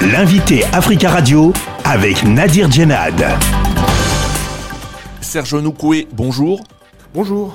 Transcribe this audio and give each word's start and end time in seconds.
L'invité 0.00 0.62
Africa 0.66 1.10
Radio 1.10 1.52
avec 1.82 2.22
Nadir 2.22 2.70
Djenad. 2.70 3.20
Serge 5.20 5.56
Noukoué, 5.56 6.06
bonjour. 6.12 6.62
Bonjour. 7.12 7.52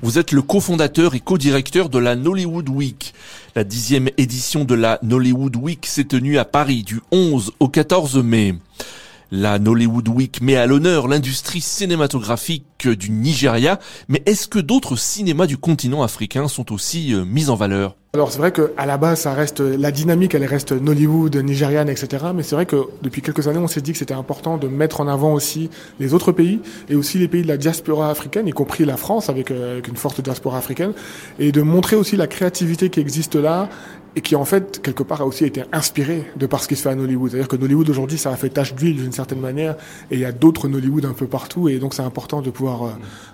Vous 0.00 0.18
êtes 0.18 0.32
le 0.32 0.40
cofondateur 0.40 1.14
et 1.14 1.20
co-directeur 1.20 1.90
de 1.90 1.98
la 1.98 2.16
Nollywood 2.16 2.70
Week. 2.70 3.12
La 3.54 3.62
dixième 3.62 4.08
édition 4.16 4.64
de 4.64 4.74
la 4.74 5.00
Nollywood 5.02 5.54
Week 5.56 5.84
s'est 5.84 6.04
tenue 6.04 6.38
à 6.38 6.46
Paris 6.46 6.82
du 6.82 7.02
11 7.12 7.52
au 7.60 7.68
14 7.68 8.16
mai. 8.22 8.54
La 9.30 9.58
Nollywood 9.58 10.08
Week 10.08 10.40
met 10.40 10.56
à 10.56 10.66
l'honneur 10.66 11.08
l'industrie 11.08 11.60
cinématographique 11.60 12.88
du 12.88 13.10
Nigeria, 13.10 13.78
mais 14.08 14.22
est-ce 14.24 14.48
que 14.48 14.58
d'autres 14.58 14.96
cinémas 14.96 15.46
du 15.46 15.58
continent 15.58 16.02
africain 16.02 16.48
sont 16.48 16.72
aussi 16.72 17.12
euh, 17.12 17.26
mis 17.26 17.50
en 17.50 17.54
valeur? 17.54 17.96
Alors 18.14 18.30
c'est 18.30 18.40
vrai 18.40 18.52
qu'à 18.52 18.84
la 18.84 18.98
base, 18.98 19.20
ça 19.20 19.32
reste 19.32 19.60
la 19.60 19.90
dynamique, 19.90 20.34
elle 20.34 20.44
reste 20.44 20.72
Nollywood, 20.72 21.34
nigériane, 21.34 21.88
etc. 21.88 22.26
Mais 22.34 22.42
c'est 22.42 22.54
vrai 22.54 22.66
que 22.66 22.76
depuis 23.00 23.22
quelques 23.22 23.48
années, 23.48 23.58
on 23.58 23.68
s'est 23.68 23.80
dit 23.80 23.92
que 23.92 23.98
c'était 23.98 24.12
important 24.12 24.58
de 24.58 24.68
mettre 24.68 25.00
en 25.00 25.08
avant 25.08 25.32
aussi 25.32 25.70
les 25.98 26.12
autres 26.12 26.30
pays 26.30 26.60
et 26.90 26.94
aussi 26.94 27.16
les 27.16 27.26
pays 27.26 27.40
de 27.40 27.48
la 27.48 27.56
diaspora 27.56 28.10
africaine, 28.10 28.46
y 28.46 28.50
compris 28.50 28.84
la 28.84 28.98
France 28.98 29.30
avec, 29.30 29.50
euh, 29.50 29.72
avec 29.72 29.88
une 29.88 29.96
forte 29.96 30.20
diaspora 30.20 30.58
africaine, 30.58 30.92
et 31.38 31.52
de 31.52 31.62
montrer 31.62 31.96
aussi 31.96 32.18
la 32.18 32.26
créativité 32.26 32.90
qui 32.90 33.00
existe 33.00 33.34
là 33.34 33.70
et 34.14 34.20
qui 34.20 34.36
en 34.36 34.44
fait 34.44 34.80
quelque 34.82 35.02
part 35.02 35.22
a 35.22 35.26
aussi 35.26 35.44
été 35.44 35.62
inspiré 35.72 36.24
de 36.36 36.46
par 36.46 36.62
ce 36.62 36.68
qui 36.68 36.76
se 36.76 36.82
fait 36.82 36.90
à 36.90 36.94
Nollywood. 36.94 37.30
C'est-à-dire 37.30 37.48
que 37.48 37.56
Nollywood 37.56 37.88
aujourd'hui 37.88 38.18
ça 38.18 38.30
a 38.30 38.36
fait 38.36 38.50
tache 38.50 38.74
d'huile 38.74 38.96
d'une 38.96 39.12
certaine 39.12 39.40
manière 39.40 39.76
et 40.10 40.16
il 40.16 40.20
y 40.20 40.24
a 40.24 40.32
d'autres 40.32 40.68
Nollywood 40.68 41.04
un 41.06 41.14
peu 41.14 41.26
partout 41.26 41.68
et 41.68 41.78
donc 41.78 41.94
c'est 41.94 42.02
important 42.02 42.42
de 42.42 42.50
pouvoir 42.50 42.82
euh, 42.82 42.90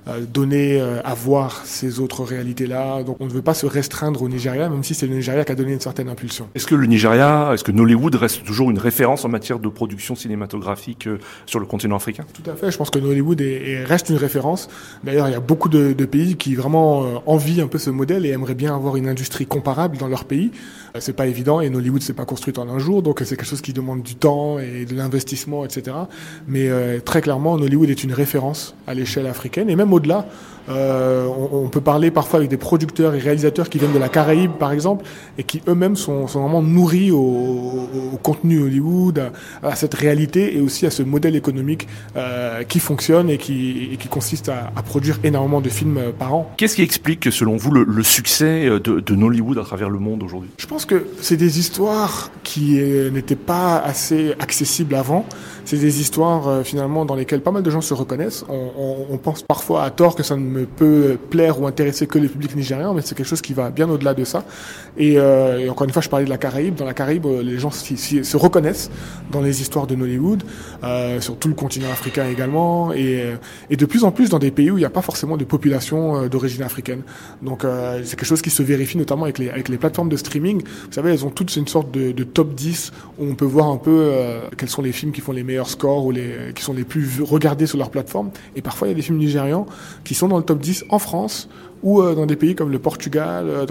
euh, 0.09 0.21
donner 0.21 0.81
euh, 0.81 1.01
à 1.05 1.15
voir 1.15 1.63
ces 1.65 2.01
autres 2.01 2.23
réalités-là. 2.23 3.03
Donc 3.03 3.17
on 3.21 3.27
ne 3.27 3.31
veut 3.31 3.43
pas 3.43 3.55
se 3.55 3.67
restreindre 3.67 4.23
au 4.23 4.29
Nigeria 4.29 4.69
même 4.69 4.85
si 4.85 4.95
c'est 4.95 5.07
le 5.07 5.15
Nigeria 5.15 5.45
qui 5.45 5.53
a 5.53 5.55
donné 5.55 5.73
une 5.73 5.81
certaine 5.81 6.09
impulsion. 6.09 6.49
Est-ce 6.55 6.67
que 6.67 6.77
le 6.77 6.87
Nigeria, 6.87 7.51
est-ce 7.53 7.65
que 7.65 7.73
Nollywood 7.73 8.15
reste 8.15 8.45
toujours 8.45 8.71
une 8.71 8.79
référence 8.79 9.25
en 9.25 9.29
matière 9.29 9.59
de 9.59 9.69
production 9.69 10.15
cinématographique 10.15 11.09
sur 11.47 11.59
le 11.59 11.67
continent 11.67 11.97
africain? 11.97 12.25
Tout 12.33 12.49
à 12.49 12.55
fait, 12.55 12.71
je 12.71 12.79
pense 12.79 12.91
que 12.91 12.99
Nollywood 12.99 13.41
est, 13.41 13.85
reste 13.85 14.11
une 14.11 14.17
référence. 14.17 14.69
D'ailleurs 15.03 15.29
il 15.29 15.33
y 15.33 15.37
a 15.37 15.41
beaucoup 15.41 15.69
de, 15.69 15.93
de 15.93 16.05
pays 16.05 16.37
qui 16.37 16.55
vraiment 16.55 17.23
envient 17.27 17.63
un 17.63 17.67
peu 17.67 17.79
ce 17.79 17.91
modèle 17.91 18.25
et 18.27 18.31
aimeraient 18.31 18.55
bien 18.55 18.75
avoir 18.75 18.97
une 18.97 19.09
industrie 19.09 19.47
comparable 19.47 19.97
dans 19.97 20.09
leur 20.09 20.25
pays. 20.25 20.53
Euh, 20.95 21.01
c'est 21.01 21.13
pas 21.13 21.27
évident 21.27 21.61
et 21.61 21.71
Nollywood 21.71 22.03
c'est 22.03 22.13
pas 22.13 22.25
construit 22.25 22.55
en 22.59 22.69
un 22.69 22.79
jour, 22.79 23.03
donc 23.03 23.21
c'est 23.21 23.37
quelque 23.37 23.47
chose 23.47 23.61
qui 23.61 23.73
demande 23.73 24.03
du 24.03 24.15
temps 24.15 24.59
et 24.59 24.85
de 24.85 24.95
l'investissement, 24.95 25.65
etc. 25.65 25.97
Mais 26.47 26.69
euh, 26.69 27.01
très 27.01 27.21
clairement, 27.21 27.57
Nollywood 27.59 27.91
est 27.91 28.05
une 28.05 28.13
référence 28.13 28.75
à 28.87 28.95
l'échelle 28.95 29.27
africaine 29.27 29.71
et 29.71 29.77
même 29.77 29.93
au-delà. 29.93 30.27
Euh, 30.69 31.27
on, 31.27 31.65
on, 31.65 31.69
peut 31.69 31.81
parler 31.81 32.11
parfois 32.11 32.39
avec 32.39 32.51
des 32.51 32.57
producteurs 32.57 33.15
et 33.15 33.19
réalisateurs 33.19 33.69
qui 33.69 33.79
viennent 33.79 33.93
de 33.93 33.99
la 33.99 34.09
Caraïbe, 34.09 34.53
par 34.59 34.73
exemple, 34.73 35.05
et 35.39 35.43
qui 35.43 35.63
eux-mêmes 35.67 35.97
sont, 35.97 36.27
sont, 36.27 36.41
vraiment 36.41 36.63
nourris 36.63 37.11
au, 37.11 37.19
au, 37.19 38.17
contenu 38.23 38.63
Hollywood, 38.63 39.31
à, 39.63 39.77
cette 39.77 39.95
réalité 39.95 40.57
et 40.57 40.61
aussi 40.61 40.87
à 40.87 40.91
ce 40.91 41.03
modèle 41.03 41.37
économique 41.37 41.89
euh, 42.17 42.65
qui 42.65 42.81
fonctionne 42.81 43.31
et 43.31 43.39
qui, 43.39 43.91
et 43.93 43.97
qui 43.97 44.09
consiste 44.09 44.49
à, 44.49 44.71
à, 44.77 44.83
produire 44.83 45.19
énormément 45.25 45.61
de 45.61 45.69
films 45.69 45.99
euh, 45.99 46.13
par 46.13 46.35
an. 46.35 46.53
Qu'est-ce 46.57 46.77
qui 46.77 46.83
explique, 46.83 47.33
selon 47.33 47.57
vous, 47.57 47.71
le, 47.71 47.85
le 47.85 48.03
succès 48.03 48.67
de, 48.67 48.79
de, 48.79 49.15
Nollywood 49.15 49.59
à 49.59 49.63
travers 49.63 49.91
le 49.91 49.99
monde 49.99 50.23
aujourd'hui? 50.23 50.51
Je 50.59 50.67
pense 50.67 50.85
que 50.85 51.07
c'est 51.21 51.37
des 51.37 51.59
histoires 51.59 52.31
qui 52.43 52.79
n'étaient 53.13 53.37
pas 53.37 53.79
assez 53.79 54.35
accessibles 54.39 54.95
avant. 54.95 55.25
C'est 55.65 55.77
des 55.77 56.01
histoires 56.01 56.49
euh, 56.49 56.63
finalement 56.63 57.05
dans 57.05 57.15
lesquelles 57.15 57.43
pas 57.43 57.51
mal 57.51 57.63
de 57.63 57.71
gens 57.71 57.83
se 57.83 57.93
reconnaissent. 57.93 58.45
On, 58.49 58.71
on, 58.79 58.97
on 59.11 59.19
pense 59.19 59.43
parfois 59.43 59.85
à 59.85 59.91
tort 59.91 60.15
que 60.15 60.23
ça 60.23 60.37
ne 60.37 60.58
peut 60.65 61.17
plaire 61.31 61.61
ou 61.61 61.67
intéresser 61.67 62.07
que 62.07 62.19
le 62.19 62.29
public 62.29 62.55
nigérian, 62.57 62.95
mais 62.95 63.03
c'est 63.03 63.15
quelque 63.15 63.27
chose 63.27 63.43
qui 63.43 63.53
va 63.53 63.71
bien 63.71 63.89
au-delà 63.89 64.15
de 64.15 64.25
ça. 64.25 64.45
Et, 64.97 65.15
euh, 65.17 65.71
encore 65.71 65.87
une 65.87 65.93
fois, 65.93 66.03
je 66.03 66.09
parlais 66.09 66.25
de 66.25 66.31
la 66.31 66.39
Caraïbe. 66.39 66.75
Dans 66.75 66.85
la 66.85 66.95
Caraïbe, 66.95 67.27
euh, 67.27 67.43
les 67.43 67.59
gens 67.59 67.71
se 67.71 68.37
reconnaissent 68.37 68.91
dans 69.31 69.41
les 69.41 69.61
histoires 69.61 69.87
de 69.87 69.95
Nollywood, 69.95 70.43
euh, 70.85 71.21
sur 71.21 71.37
tout 71.37 71.49
le 71.49 71.55
continent 71.55 71.91
africain 71.91 72.27
également, 72.29 72.93
et, 72.93 73.37
de 73.71 73.87
plus 73.87 74.05
en 74.05 74.11
plus 74.11 74.29
dans 74.29 74.39
des 74.39 74.51
pays 74.51 74.71
où 74.71 74.77
il 74.77 74.81
n'y 74.81 74.87
a 74.87 74.91
pas 74.91 75.03
forcément 75.03 75.37
de 75.37 75.45
population 75.45 76.27
d'origine 76.27 76.63
africaine. 76.63 77.03
Donc 77.43 77.65
c'est 78.05 78.17
quelque 78.17 78.27
chose 78.27 78.43
qui 78.43 78.51
se 78.51 78.63
vérifie 78.63 78.99
notamment 78.99 79.25
avec 79.25 79.39
les, 79.39 79.79
plateformes 79.79 80.09
de 80.09 80.17
streaming. 80.17 80.63
Vous 80.63 80.93
savez, 80.93 81.13
elles 81.13 81.25
ont 81.25 81.31
toutes 81.31 81.55
une 81.55 81.69
sorte 81.69 81.91
de, 81.91 82.25
top 82.25 82.55
10 82.55 82.93
où 83.19 83.25
on 83.25 83.35
peut 83.35 83.45
voir 83.45 83.69
un 83.69 83.77
peu 83.77 84.11
quels 84.57 84.69
sont 84.69 84.83
les 84.83 84.93
films 84.93 85.13
qui 85.13 85.21
font 85.21 85.33
les 85.33 85.45
meilleurs 85.45 85.71
scores 85.71 86.07
ou 86.07 86.13
qui 86.55 86.63
sont 86.63 86.73
les 86.73 86.85
plus 86.85 87.23
regardés 87.23 87.67
sur 87.67 87.79
leur 87.79 87.91
plateforme. 87.91 88.31
Et 88.57 88.63
parfois, 88.63 88.89
il 88.89 88.91
y 88.91 88.95
a 88.95 88.97
des 88.97 89.03
films 89.03 89.19
nigérians 89.19 89.67
qui 90.05 90.15
sont 90.15 90.29
dans 90.29 90.39
le 90.39 90.45
top 90.49 90.61
10 90.61 90.85
en 90.89 90.99
France 90.99 91.49
ou 91.83 92.01
euh, 92.01 92.15
dans 92.15 92.27
des 92.27 92.37
pays 92.37 92.55
comme 92.55 92.71
le 92.71 92.79
Portugal. 92.79 93.47
Euh, 93.49 93.67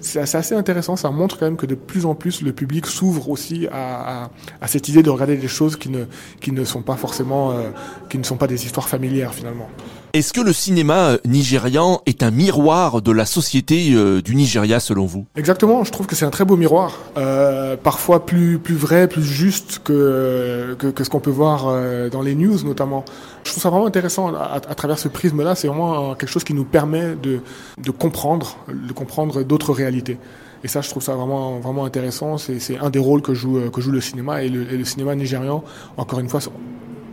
c'est 0.00 0.20
assez 0.20 0.54
intéressant, 0.54 0.96
ça 0.96 1.10
montre 1.10 1.38
quand 1.38 1.46
même 1.46 1.56
que 1.56 1.66
de 1.66 1.74
plus 1.74 2.06
en 2.06 2.14
plus 2.14 2.42
le 2.42 2.52
public 2.52 2.86
s'ouvre 2.86 3.28
aussi 3.30 3.66
à, 3.70 4.24
à, 4.24 4.30
à, 4.60 4.66
cette 4.66 4.88
idée 4.88 5.02
de 5.02 5.10
regarder 5.10 5.36
des 5.36 5.48
choses 5.48 5.76
qui 5.76 5.90
ne, 5.90 6.04
qui 6.40 6.52
ne 6.52 6.64
sont 6.64 6.82
pas 6.82 6.96
forcément, 6.96 7.52
euh, 7.52 7.70
qui 8.08 8.18
ne 8.18 8.24
sont 8.24 8.36
pas 8.36 8.46
des 8.46 8.64
histoires 8.64 8.88
familières 8.88 9.34
finalement. 9.34 9.68
Est-ce 10.12 10.32
que 10.32 10.40
le 10.40 10.52
cinéma 10.52 11.18
nigérian 11.24 12.02
est 12.04 12.24
un 12.24 12.32
miroir 12.32 13.00
de 13.00 13.12
la 13.12 13.24
société 13.24 13.94
du 14.22 14.34
Nigeria 14.34 14.80
selon 14.80 15.06
vous? 15.06 15.24
Exactement, 15.36 15.84
je 15.84 15.92
trouve 15.92 16.08
que 16.08 16.16
c'est 16.16 16.24
un 16.24 16.30
très 16.30 16.44
beau 16.44 16.56
miroir, 16.56 16.98
euh, 17.16 17.76
parfois 17.76 18.26
plus 18.26 18.58
plus 18.58 18.74
vrai, 18.74 19.06
plus 19.06 19.22
juste 19.22 19.80
que 19.84 20.74
que, 20.80 20.88
que 20.88 21.04
ce 21.04 21.10
qu'on 21.10 21.20
peut 21.20 21.30
voir 21.30 21.66
dans 22.10 22.22
les 22.22 22.34
news 22.34 22.58
notamment. 22.64 23.04
Je 23.44 23.52
trouve 23.52 23.62
ça 23.62 23.70
vraiment 23.70 23.86
intéressant 23.86 24.34
à, 24.34 24.54
à 24.54 24.74
travers 24.74 24.98
ce 24.98 25.06
prisme-là. 25.06 25.54
C'est 25.54 25.68
vraiment 25.68 26.14
quelque 26.16 26.28
chose 26.28 26.44
qui 26.44 26.54
nous 26.54 26.64
permet 26.64 27.14
de, 27.14 27.40
de 27.78 27.90
comprendre, 27.90 28.56
de 28.68 28.92
comprendre 28.92 29.42
d'autres 29.42 29.72
réalités. 29.72 30.18
Et 30.62 30.68
ça, 30.68 30.80
je 30.82 30.90
trouve 30.90 31.02
ça 31.02 31.14
vraiment, 31.14 31.58
vraiment 31.58 31.84
intéressant. 31.84 32.36
C'est 32.38 32.78
un 32.78 32.90
des 32.90 32.98
rôles 32.98 33.22
que 33.22 33.32
joue, 33.34 33.70
que 33.70 33.80
joue 33.80 33.92
le 33.92 34.00
cinéma. 34.00 34.42
Et 34.42 34.48
le 34.48 34.84
cinéma 34.84 35.14
nigérian, 35.14 35.64
encore 35.96 36.20
une 36.20 36.28
fois, 36.28 36.40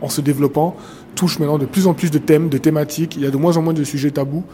en 0.00 0.08
se 0.08 0.20
développant, 0.20 0.76
touche 1.18 1.38
maintenant 1.40 1.58
de 1.58 1.66
plus 1.66 1.86
en 1.88 1.94
plus 1.94 2.10
de 2.10 2.18
thèmes, 2.18 2.48
de 2.48 2.58
thématiques. 2.58 3.16
Il 3.16 3.22
y 3.22 3.26
a 3.26 3.30
de 3.30 3.36
moins 3.36 3.56
en 3.56 3.62
moins 3.62 3.74
de 3.74 3.84
sujets 3.84 4.12
tabous. 4.12 4.44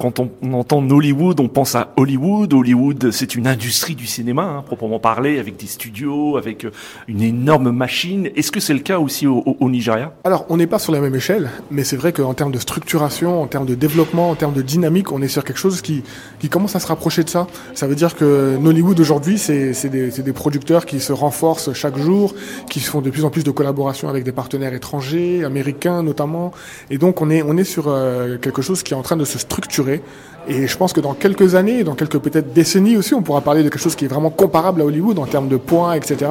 Quand 0.00 0.18
on, 0.18 0.30
on 0.42 0.54
entend 0.54 0.80
Nollywood, 0.80 1.40
on 1.40 1.48
pense 1.48 1.74
à 1.74 1.92
Hollywood. 1.96 2.54
Hollywood, 2.54 3.10
c'est 3.10 3.34
une 3.34 3.46
industrie 3.46 3.94
du 3.94 4.06
cinéma, 4.06 4.42
hein, 4.42 4.62
proprement 4.62 4.98
parlé, 4.98 5.38
avec 5.38 5.58
des 5.58 5.66
studios, 5.66 6.38
avec 6.38 6.66
une 7.06 7.20
énorme 7.20 7.70
machine. 7.70 8.30
Est-ce 8.34 8.50
que 8.50 8.60
c'est 8.60 8.72
le 8.72 8.80
cas 8.80 8.98
aussi 8.98 9.26
au, 9.26 9.42
au, 9.44 9.56
au 9.60 9.68
Nigeria? 9.68 10.14
Alors, 10.24 10.46
on 10.48 10.56
n'est 10.56 10.66
pas 10.66 10.78
sur 10.78 10.92
la 10.92 11.00
même 11.00 11.14
échelle, 11.14 11.50
mais 11.70 11.84
c'est 11.84 11.96
vrai 11.96 12.12
qu'en 12.12 12.32
termes 12.32 12.52
de 12.52 12.58
structuration, 12.58 13.42
en 13.42 13.46
termes 13.46 13.66
de 13.66 13.74
développement, 13.74 14.30
en 14.30 14.34
termes 14.36 14.54
de 14.54 14.62
dynamique, 14.62 15.12
on 15.12 15.20
est 15.20 15.28
sur 15.28 15.44
quelque 15.44 15.58
chose 15.58 15.82
qui, 15.82 16.02
qui 16.38 16.48
commence 16.48 16.74
à 16.76 16.80
se 16.80 16.86
rapprocher 16.86 17.22
de 17.22 17.28
ça. 17.28 17.46
Ça 17.74 17.86
veut 17.86 17.96
dire 17.96 18.16
que 18.16 18.56
Nollywood 18.56 18.98
aujourd'hui, 19.00 19.36
c'est 19.36 19.88
des, 19.90 20.08
des 20.08 20.32
producteurs 20.32 20.86
qui 20.86 20.98
se 20.98 21.12
renforcent 21.12 21.74
chaque 21.74 21.98
jour, 21.98 22.34
qui 22.70 22.80
font 22.80 23.02
de 23.02 23.10
plus 23.10 23.26
en 23.26 23.30
plus 23.30 23.44
de 23.44 23.50
collaborations 23.50 24.08
avec 24.08 24.24
des 24.24 24.32
partenaires 24.32 24.72
étrangers, 24.72 25.44
américains 25.44 26.02
notamment. 26.04 26.52
Et 26.90 26.98
donc, 26.98 27.20
on 27.20 27.30
est, 27.30 27.42
on 27.42 27.56
est 27.56 27.64
sur 27.64 27.88
euh, 27.88 28.38
quelque 28.38 28.62
chose 28.62 28.82
qui 28.82 28.94
est 28.94 28.96
en 28.96 29.02
train 29.02 29.16
de 29.16 29.24
se 29.24 29.38
structurer 29.38 30.02
et 30.46 30.66
je 30.66 30.76
pense 30.76 30.92
que 30.92 31.00
dans 31.00 31.14
quelques 31.14 31.54
années, 31.54 31.84
dans 31.84 31.94
quelques 31.94 32.18
peut-être 32.18 32.52
décennies 32.52 32.96
aussi, 32.96 33.14
on 33.14 33.22
pourra 33.22 33.40
parler 33.40 33.62
de 33.62 33.68
quelque 33.68 33.80
chose 33.80 33.96
qui 33.96 34.04
est 34.04 34.08
vraiment 34.08 34.30
comparable 34.30 34.82
à 34.82 34.84
Hollywood 34.84 35.18
en 35.18 35.26
termes 35.26 35.48
de 35.48 35.56
points, 35.56 35.94
etc. 35.94 36.30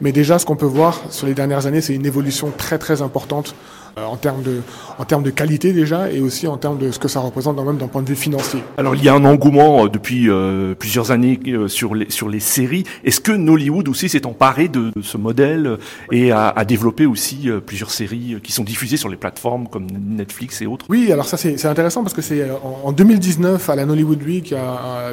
Mais 0.00 0.12
déjà, 0.12 0.38
ce 0.38 0.44
qu'on 0.44 0.56
peut 0.56 0.66
voir 0.66 1.00
sur 1.10 1.26
les 1.26 1.34
dernières 1.34 1.66
années, 1.66 1.80
c'est 1.80 1.94
une 1.94 2.04
évolution 2.04 2.52
très 2.56 2.78
très 2.78 3.00
importante 3.00 3.54
en 3.96 4.16
termes 4.16 4.42
de 4.42 4.60
en 4.98 5.04
termes 5.04 5.22
de 5.22 5.30
qualité 5.30 5.72
déjà 5.72 6.10
et 6.10 6.20
aussi 6.20 6.46
en 6.46 6.56
termes 6.56 6.78
de 6.78 6.90
ce 6.90 6.98
que 6.98 7.08
ça 7.08 7.20
représente 7.20 7.56
même 7.64 7.76
d'un 7.76 7.88
point 7.88 8.02
de 8.02 8.08
vue 8.08 8.16
financier. 8.16 8.60
Alors 8.76 8.94
il 8.94 9.04
y 9.04 9.08
a 9.08 9.14
un 9.14 9.24
engouement 9.24 9.86
depuis 9.86 10.28
euh, 10.28 10.74
plusieurs 10.74 11.10
années 11.10 11.38
euh, 11.48 11.68
sur 11.68 11.94
les 11.94 12.10
sur 12.10 12.28
les 12.28 12.40
séries. 12.40 12.84
Est-ce 13.04 13.20
que 13.20 13.32
Nollywood 13.32 13.88
aussi 13.88 14.08
s'est 14.08 14.26
emparé 14.26 14.68
de, 14.68 14.90
de, 14.94 15.02
ce 15.02 15.16
modèle 15.16 15.78
et 16.12 16.32
a, 16.32 16.48
a 16.48 16.64
développé 16.64 17.06
aussi 17.06 17.48
euh, 17.48 17.60
plusieurs 17.60 17.90
séries 17.90 18.36
qui 18.42 18.52
sont 18.52 18.64
diffusées 18.64 18.96
sur 18.96 19.08
les 19.08 19.16
plateformes 19.16 19.68
comme 19.68 19.86
Netflix 19.90 20.60
et 20.62 20.66
autres? 20.66 20.86
Oui, 20.88 21.10
alors 21.12 21.26
ça 21.26 21.36
c'est 21.36 21.64
intéressant 21.66 22.02
parce 22.02 22.14
que 22.14 22.22
c'est 22.22 22.50
en, 22.50 22.88
en, 22.88 22.92
2019 22.92 23.68
à 23.70 23.76
la 23.76 23.86
Nollywood 23.86 24.22
Week, 24.22 24.54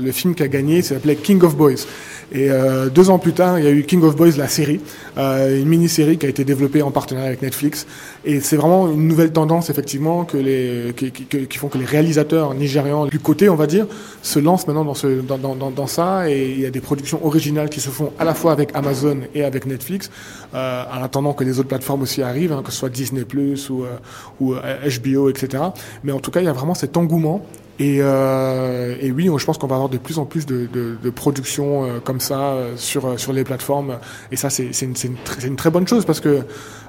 le 0.02 0.12
film 0.12 0.36
qui 0.36 0.44
a 0.44 0.48
gagné 0.48 0.82
s'appelait 0.82 1.16
King 1.16 1.42
of 1.44 1.56
Boys. 1.56 1.86
Et 2.32 2.50
euh, 2.50 2.90
deux 2.90 3.10
ans 3.10 3.20
plus 3.20 3.34
tard, 3.34 3.60
il 3.60 3.66
y 3.66 3.68
a 3.68 3.72
eu 3.72 3.84
King 3.84 4.04
of 4.04 4.16
Boys, 4.16 4.32
la 4.38 4.48
série, 4.48 4.80
euh, 5.18 5.60
une 5.60 5.68
mini-série 5.68 6.18
qui 6.18 6.26
a 6.26 6.30
été 6.30 6.46
développée 6.46 6.82
en 6.82 6.92
partenariat 6.92 7.28
avec 7.28 7.42
Netflix. 7.42 7.86
Et 8.24 8.40
c'est 8.40 8.56
vraiment 8.56 8.71
une 8.92 9.08
nouvelle 9.08 9.32
tendance, 9.32 9.70
effectivement, 9.70 10.26
que 10.26 10.38
les, 10.38 10.94
qui, 10.94 11.58
font 11.58 11.68
que 11.68 11.78
les 11.78 11.86
réalisateurs 11.86 12.54
nigérians 12.54 13.06
du 13.06 13.20
côté, 13.20 13.50
on 13.50 13.56
va 13.56 13.68
dire, 13.68 13.88
se 14.22 14.40
lancent 14.40 14.68
maintenant 14.68 14.86
dans, 14.86 14.94
ce, 14.94 15.22
dans, 15.22 15.38
dans, 15.38 15.88
ça. 15.88 16.30
Et 16.30 16.52
il 16.52 16.60
y 16.60 16.66
a 16.66 16.72
des 16.72 16.82
productions 16.82 17.26
originales 17.26 17.70
qui 17.70 17.80
se 17.80 17.90
font 17.90 18.12
à 18.20 18.24
la 18.24 18.34
fois 18.34 18.52
avec 18.52 18.76
Amazon 18.76 19.20
et 19.36 19.44
avec 19.44 19.66
Netflix, 19.66 20.10
euh, 20.54 20.84
en 20.92 21.04
attendant 21.04 21.34
que 21.34 21.44
les 21.44 21.60
autres 21.60 21.70
plateformes 21.70 22.04
aussi 22.04 22.22
arrivent, 22.22 22.54
hein, 22.54 22.62
que 22.64 22.72
ce 22.72 22.78
soit 22.78 22.90
Disney 22.90 23.26
Plus 23.26 23.70
ou, 23.70 23.84
euh, 23.84 23.98
ou 24.40 24.56
HBO, 24.56 25.30
etc. 25.30 25.64
Mais 26.04 26.12
en 26.12 26.20
tout 26.20 26.32
cas, 26.32 26.42
il 26.42 26.46
y 26.46 26.50
a 26.50 26.54
vraiment 26.54 26.76
cet 26.76 26.98
engouement 26.98 27.46
Et, 27.80 27.98
euh, 28.02 28.96
et 29.02 29.12
oui, 29.12 29.30
je 29.38 29.46
pense 29.46 29.58
qu'on 29.58 29.68
va 29.68 29.76
avoir 29.76 29.90
de 29.90 29.98
plus 29.98 30.20
en 30.20 30.26
plus 30.26 30.46
de, 30.46 30.68
de, 30.72 30.98
de 31.02 31.10
productions 31.10 31.84
euh, 31.86 32.00
comme 32.04 32.20
ça 32.20 32.40
euh, 32.40 32.74
sur 32.78 33.06
euh, 33.06 33.18
sur 33.18 33.34
les 33.34 33.44
plateformes. 33.44 33.98
Et 34.32 34.36
ça, 34.36 34.50
c'est 34.52 34.66
une, 34.82 34.90
une, 35.04 35.16
tr- 35.16 35.46
une 35.48 35.56
très 35.56 35.72
bonne 35.72 35.88
chose 35.88 36.06
parce 36.06 36.20
que 36.20 36.42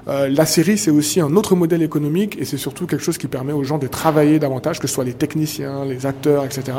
euh, 0.07 0.27
la 0.29 0.45
série, 0.45 0.77
c'est 0.77 0.91
aussi 0.91 1.19
un 1.21 1.35
autre 1.35 1.55
modèle 1.55 1.81
économique 1.81 2.37
et 2.39 2.45
c'est 2.45 2.57
surtout 2.57 2.85
quelque 2.85 3.01
chose 3.03 3.17
qui 3.17 3.27
permet 3.27 3.53
aux 3.53 3.63
gens 3.63 3.77
de 3.79 3.87
travailler 3.87 4.37
davantage, 4.37 4.79
que 4.79 4.87
ce 4.87 4.93
soit 4.93 5.05
les 5.05 5.13
techniciens, 5.13 5.85
les 5.85 6.05
acteurs, 6.05 6.43
etc. 6.45 6.77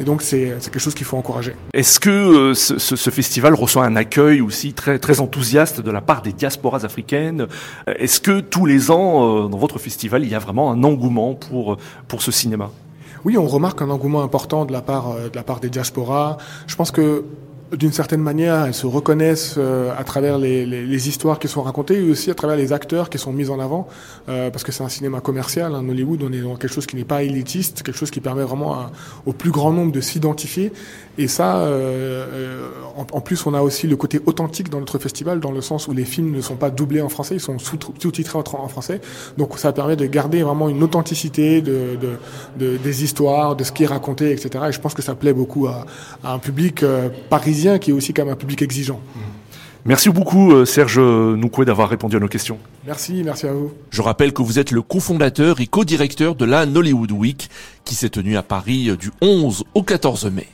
Et 0.00 0.04
donc, 0.04 0.22
c'est 0.22 0.54
quelque 0.64 0.78
chose 0.80 0.94
qu'il 0.94 1.06
faut 1.06 1.18
encourager. 1.18 1.54
Est-ce 1.74 2.00
que 2.00 2.10
euh, 2.10 2.54
ce, 2.54 2.78
ce- 2.78 3.10
festival 3.10 3.54
reçoit 3.54 3.84
un 3.84 3.94
accueil 3.94 4.40
aussi 4.40 4.72
très, 4.72 4.98
très 4.98 5.20
enthousiaste 5.20 5.82
de 5.82 5.90
la 5.90 6.00
part 6.00 6.22
des 6.22 6.32
diasporas 6.32 6.84
africaines? 6.84 7.46
Est-ce 7.86 8.20
que 8.20 8.40
tous 8.40 8.64
les 8.66 8.90
ans, 8.90 9.48
dans 9.50 9.58
votre 9.58 9.78
festival, 9.78 10.24
il 10.24 10.30
y 10.30 10.34
a 10.34 10.38
vraiment 10.38 10.72
un 10.72 10.82
engouement 10.82 11.34
pour, 11.34 11.76
pour 12.08 12.22
ce 12.22 12.32
cinéma? 12.32 12.70
Oui, 13.24 13.38
on 13.38 13.46
remarque 13.46 13.82
un 13.82 13.90
engouement 13.90 14.22
important 14.22 14.64
de 14.64 14.72
la 14.72 14.82
part 14.82 15.10
euh, 15.10 15.28
de 15.28 15.36
la 15.36 15.42
part 15.42 15.60
des 15.60 15.70
diasporas. 15.70 16.38
Je 16.66 16.76
pense 16.76 16.90
que 16.90 17.24
d'une 17.72 17.92
certaine 17.92 18.20
manière, 18.20 18.66
elles 18.66 18.74
se 18.74 18.86
reconnaissent 18.86 19.54
euh, 19.58 19.92
à 19.98 20.04
travers 20.04 20.38
les, 20.38 20.66
les, 20.66 20.84
les 20.84 21.08
histoires 21.08 21.38
qui 21.38 21.48
sont 21.48 21.62
racontées 21.62 21.98
et 22.04 22.10
aussi 22.10 22.30
à 22.30 22.34
travers 22.34 22.56
les 22.56 22.72
acteurs 22.72 23.08
qui 23.10 23.18
sont 23.18 23.32
mis 23.32 23.48
en 23.48 23.58
avant, 23.60 23.88
euh, 24.28 24.50
parce 24.50 24.62
que 24.64 24.72
c'est 24.72 24.82
un 24.84 24.88
cinéma 24.88 25.20
commercial. 25.20 25.74
En 25.74 25.88
Hollywood, 25.88 26.22
on 26.22 26.32
est 26.32 26.40
dans 26.40 26.56
quelque 26.56 26.72
chose 26.72 26.86
qui 26.86 26.96
n'est 26.96 27.04
pas 27.04 27.22
élitiste, 27.22 27.82
quelque 27.82 27.96
chose 27.96 28.10
qui 28.10 28.20
permet 28.20 28.42
vraiment 28.44 28.74
à- 28.74 28.90
au 29.26 29.32
plus 29.32 29.50
grand 29.50 29.72
nombre 29.72 29.92
de 29.92 30.00
s'identifier. 30.00 30.72
Et 31.18 31.28
ça, 31.28 31.58
euh, 31.58 32.26
euh, 32.32 32.68
en, 32.96 33.06
en 33.16 33.20
plus, 33.20 33.44
on 33.46 33.54
a 33.54 33.60
aussi 33.60 33.86
le 33.86 33.96
côté 33.96 34.20
authentique 34.26 34.68
dans 34.70 34.80
notre 34.80 34.98
festival, 34.98 35.40
dans 35.40 35.52
le 35.52 35.60
sens 35.60 35.88
où 35.88 35.92
les 35.92 36.04
films 36.04 36.30
ne 36.34 36.40
sont 36.40 36.56
pas 36.56 36.70
doublés 36.70 37.02
en 37.02 37.08
français, 37.08 37.34
ils 37.36 37.40
sont 37.40 37.58
sous- 37.58 37.78
sous-titrés 37.98 38.38
en, 38.38 38.68
français. 38.68 39.00
Donc 39.38 39.58
ça 39.58 39.72
permet 39.72 39.96
de 39.96 40.06
garder 40.06 40.42
vraiment 40.42 40.68
une 40.68 40.82
authenticité 40.82 41.60
de, 41.60 41.96
de, 42.00 42.10
de- 42.58 42.76
des 42.76 43.04
histoires, 43.04 43.56
de 43.56 43.64
ce 43.64 43.72
qui 43.72 43.84
est 43.84 43.86
raconté, 43.86 44.30
etc. 44.30 44.64
Et 44.68 44.72
je 44.72 44.80
pense 44.80 44.94
que 44.94 45.02
ça 45.02 45.14
plaît 45.14 45.32
beaucoup 45.34 45.66
à, 45.66 45.84
à 46.24 46.32
un 46.34 46.38
public 46.38 46.82
euh, 46.82 47.08
parisien 47.62 47.78
qui 47.78 47.90
est 47.90 47.94
aussi 47.94 48.12
quand 48.12 48.24
même 48.24 48.34
un 48.34 48.36
public 48.36 48.62
exigeant. 48.62 49.00
Merci 49.84 50.10
beaucoup, 50.10 50.52
euh, 50.52 50.64
Serge 50.64 50.98
Noukoué, 50.98 51.64
d'avoir 51.64 51.88
répondu 51.88 52.16
à 52.16 52.20
nos 52.20 52.28
questions. 52.28 52.58
Merci, 52.86 53.22
merci 53.24 53.46
à 53.46 53.52
vous. 53.52 53.72
Je 53.90 54.00
rappelle 54.00 54.32
que 54.32 54.42
vous 54.42 54.60
êtes 54.60 54.70
le 54.70 54.80
cofondateur 54.80 55.60
et 55.60 55.66
co-directeur 55.66 56.36
de 56.36 56.44
la 56.44 56.66
Nollywood 56.66 57.10
Week 57.10 57.48
qui 57.84 57.96
s'est 57.96 58.10
tenue 58.10 58.36
à 58.36 58.42
Paris 58.42 58.96
du 58.96 59.10
11 59.20 59.64
au 59.74 59.82
14 59.82 60.26
mai. 60.30 60.46